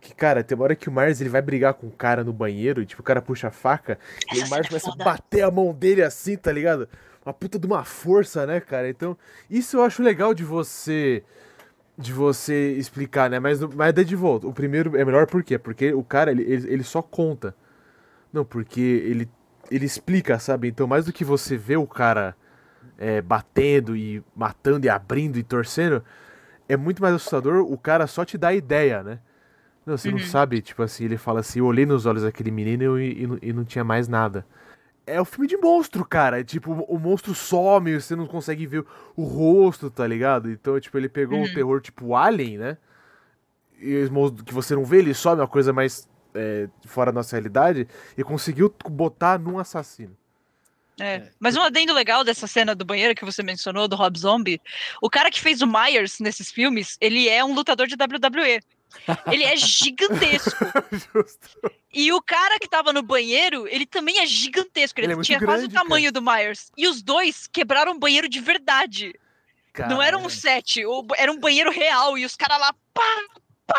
[0.02, 2.34] Que, cara, tem uma hora que o Myers ele vai brigar com o cara no
[2.34, 4.00] banheiro e, tipo, o cara puxa a faca
[4.34, 6.90] e Essa o Myers cena é começa a bater a mão dele assim, tá ligado?
[7.26, 8.90] Uma puta de uma força, né, cara?
[8.90, 9.18] Então,
[9.50, 11.24] isso eu acho legal de você.
[11.98, 13.40] De você explicar, né?
[13.40, 14.48] Mas, mas daí de volta.
[14.48, 15.58] O primeiro é melhor por quê?
[15.58, 17.56] Porque o cara, ele, ele, ele só conta.
[18.34, 19.30] Não, porque ele,
[19.72, 20.68] ele explica, sabe?
[20.70, 22.36] Então, mais do que você ver o cara
[22.98, 26.04] é, batendo e matando e abrindo e torcendo,
[26.70, 29.20] é muito mais assustador o cara só te dá a ideia, né?
[29.86, 30.24] Não, você não Uhum.
[30.24, 33.40] sabe, tipo assim, ele fala assim, eu olhei nos olhos daquele menino e, e, não-
[33.42, 34.46] e não tinha mais nada.
[35.06, 36.40] É o filme de monstro, cara.
[36.40, 38.86] É, tipo, o, monstro some, você não consegue ver
[39.16, 40.50] o rosto, tá ligado?
[40.52, 41.54] Então, tipo, ele pegou um Uhum.
[41.54, 42.78] terror tipo Alien, né?
[43.80, 47.20] E os monstros que você não vê, ele some, uma coisa mais é, fora da
[47.20, 47.88] nossa realidade,
[48.18, 50.16] e conseguiu botar num assassino.
[51.00, 51.16] É.
[51.16, 51.32] É.
[51.40, 54.62] Mas um adendo legal dessa cena do banheiro que você mencionou, do Rob Zombie,
[55.02, 58.62] o cara que fez o Myers nesses filmes, ele é um lutador de WWE.
[59.32, 60.52] Ele é gigantesco.
[61.94, 64.98] E o cara que tava no banheiro, ele também é gigantesco.
[65.00, 66.72] Ele, Ele é tinha quase o grande, tamanho do Myers.
[66.78, 69.14] E os dois quebraram um banheiro de verdade.
[69.90, 72.18] Não era um set, o- era um banheiro real.
[72.18, 73.04] E os caras lá, pá,
[73.68, 73.76] pá,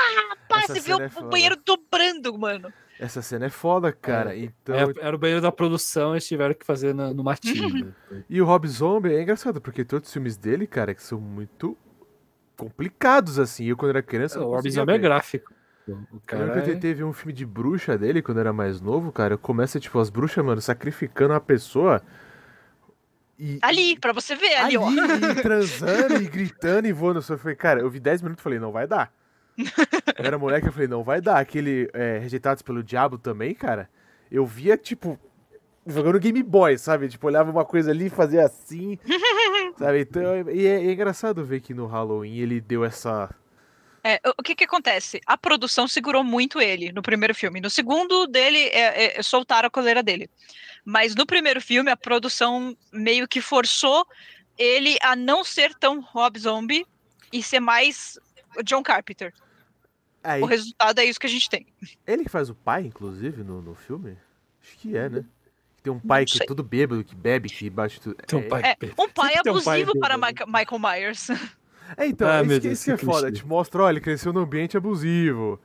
[0.47, 0.59] pá.
[0.61, 1.27] Essa Você vê é o, foda.
[1.27, 2.71] o banheiro dobrando, mano.
[3.01, 4.37] Essa cena é foda, cara.
[4.37, 7.95] Então, É, era o banheiro da produção, eles tiveram que fazer na- no matinho.
[8.29, 11.77] E o Rob Zombie é engraçado, porque todos os filmes dele, cara, que são muito
[12.67, 13.65] complicados, assim.
[13.67, 15.53] Eu, quando era criança, o Rob conseguia Zombie é gráfico.
[15.87, 16.75] O Eu lembro cara que é...
[16.75, 19.37] te- teve um filme de bruxa dele, quando eu era mais novo, cara.
[19.37, 22.01] Começa, tipo, as bruxas, mano, sacrificando uma pessoa.
[23.39, 24.89] E, Ali, pra você ver, ali, ali, ó.
[24.91, 27.19] e transando e gritando e voando.
[27.29, 29.13] Eu falei, cara, eu vi 10 minutos e falei, não vai dar.
[30.19, 31.39] Eu era moleque, eu falei, não vai dar.
[31.39, 33.89] Aquele é, Rejeitados pelo Diabo também, cara.
[34.31, 35.19] eu via, tipo,
[35.87, 37.09] jogando Game Boy, sabe?
[37.09, 38.99] Tipo, olhava uma coisa ali e fazia assim,
[39.79, 40.01] sabe?
[40.01, 43.35] Então, e é, é engraçado ver que no Halloween ele deu essa...
[44.05, 45.21] É, o- que que acontece?
[45.27, 47.61] A produção segurou muito ele no primeiro filme.
[47.61, 50.29] No segundo dele, é, é, soltaram a coleira dele.
[50.85, 54.05] Mas no primeiro filme, a produção meio que forçou
[54.59, 56.85] ele a não ser tão Rob Zombie
[57.33, 58.19] e ser mais
[58.65, 59.33] John Carpenter.
[60.25, 61.67] Aí, O resultado é isso que a gente tem.
[62.07, 64.17] ele que faz o pai, inclusive, no, no filme?
[64.63, 65.25] Acho que é, né?
[65.83, 68.15] Tem um pai que é todo bêbado, que bebe, que bate tudo.
[68.27, 71.27] Tem um é, pai É, um pai tem um pai abusivo para Michael Myers.
[71.95, 73.27] É, então, Ah, é isso, que- Deus, isso que é que foda.
[73.27, 73.43] clichê.
[73.43, 75.61] Te mostra, ó, ele cresceu num ambiente abusivo.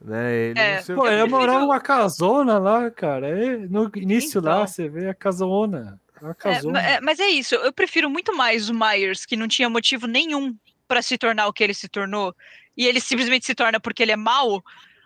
[0.00, 0.34] Né?
[0.34, 0.76] Ele É.
[0.88, 3.28] não Pô, ele prefiro- morava numa casona lá, cara.
[3.28, 4.66] É, no início lá, Então.
[4.66, 6.00] você vê a casona.
[6.22, 6.80] A É, casona.
[6.80, 10.56] é, mas é isso, eu prefiro muito mais o Myers, que não tinha motivo nenhum
[10.86, 12.34] pra se tornar o que ele se tornou,
[12.74, 14.62] e ele simplesmente se torna porque ele é mau,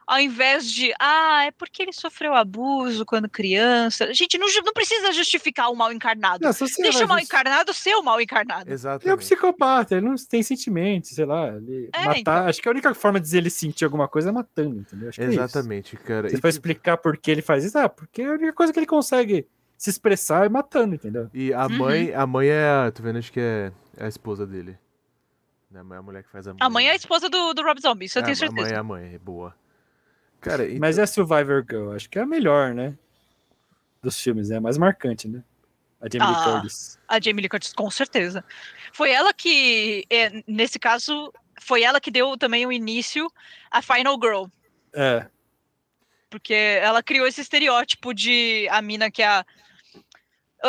[0.07, 4.13] ao invés de, ah, é porque ele sofreu abuso quando criança.
[4.13, 6.45] Gente, não, não precisa justificar o mal encarnado.
[6.45, 8.71] Não, Deixa o mal just- encarnado ser o mal encarnado.
[8.71, 11.49] Ele é um psicopata, ele não tem sentimentos, sei lá.
[11.49, 12.19] Ele É, matar.
[12.19, 12.35] então.
[12.47, 15.09] Acho que a única forma de dizer ele sentir alguma coisa é matando, entendeu?
[15.09, 15.41] Acho que é isso.
[15.41, 16.29] Exatamente, cara.
[16.29, 17.79] Você E, vai tipo, explicar por que ele faz isso?
[17.79, 19.47] Ah, porque a única coisa que ele consegue
[19.79, 21.29] se expressar é matando, entendeu?
[21.35, 21.79] e a Uhum.
[21.79, 22.69] mãe, a mãe é.
[22.87, 24.79] a- Tô vendo, acho que é, é a esposa dele.
[25.71, 26.59] Né, A mãe- a mulher que faz a mãe.
[26.61, 28.49] A mãe é a esposa do, do Rob Zombie, isso eu É, tenho A mãe
[28.51, 28.81] é certeza.
[28.81, 29.55] a mãe, é boa.
[30.43, 32.95] Cara, então, Mas é a Survivor Girl, acho que é a melhor, né?
[34.03, 35.43] Dos filmes, é a mais marcante, né?
[36.01, 36.45] A Jamie Lee Ah.
[36.53, 36.99] Curtis.
[37.09, 38.45] A Jamie Lee Curtis, com certeza.
[38.93, 43.31] Foi ela que, é, nesse caso, foi ela que deu também o início
[43.71, 44.47] à Final Girl.
[44.93, 45.27] É.
[46.29, 49.47] Porque ela criou esse estereótipo de a mina que é a.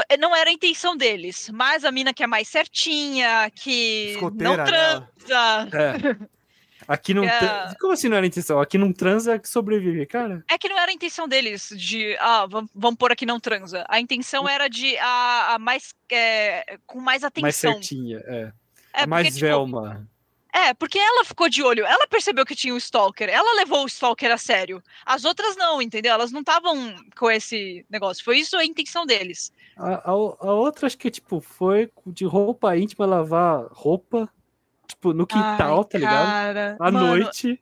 [0.10, 4.50] Eh, Não era a intenção deles, mas a mina que é mais certinha, que Escoteira,
[4.50, 4.66] não né?
[4.66, 5.70] transa.
[5.74, 6.34] É.
[6.88, 7.24] Aqui não.
[7.24, 7.40] É.
[7.40, 8.60] tra- Como assim não era intenção?
[8.60, 10.44] Aqui não transa que sobrevive, cara.
[10.50, 13.86] É que não era a intenção deles de, ah, vamos, vamos pôr aqui não transa.
[13.90, 15.94] A intenção era de a, a mais.
[16.12, 17.74] eh, com mais Mais atenção.
[17.74, 18.52] certinha, é.
[18.94, 20.08] É, mais porque, tipo, Velma.
[20.56, 23.88] É, porque ela ficou de olho, ela percebeu que tinha o Stalker, ela levou o
[23.88, 24.84] Stalker a sério.
[25.04, 26.14] As outras não, entendeu?
[26.14, 28.24] Elas não estavam com esse negócio.
[28.24, 29.52] Foi isso a intenção deles.
[29.76, 30.14] A, a, a
[30.54, 34.30] outra, acho que, tipo, foi de roupa íntima lavar roupa,
[34.88, 36.26] tipo, no quintal, Ai, tá ligado?
[36.26, 37.60] Cara, À mano, noite.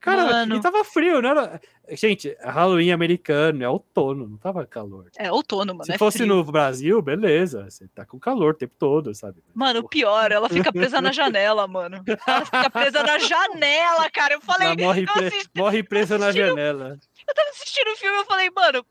[0.00, 0.56] Cara, mano.
[0.56, 1.58] e tava frio, não era.
[1.92, 5.06] Gente, Halloween americano, é outono, não tava calor.
[5.18, 5.84] É outono, mano.
[5.86, 6.28] Se é fosse frio.
[6.34, 9.42] no Brasil, beleza, você tá com calor o tempo todo, sabe?
[9.54, 12.02] Mano, o pior, ela fica presa na janela, mano.
[12.26, 14.34] Ela fica presa na janela, cara.
[14.34, 16.98] Eu falei, Ela morre, pre- assisti- morre presa na janela.
[17.26, 18.84] eu tava assistindo o filme, eu falei, mano,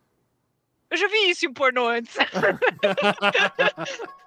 [0.89, 2.15] eu já vi isso em pornô antes.